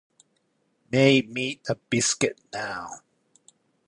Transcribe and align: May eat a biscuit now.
May 0.91 1.17
eat 1.35 1.69
a 1.69 1.75
biscuit 1.75 2.39
now. 2.51 3.01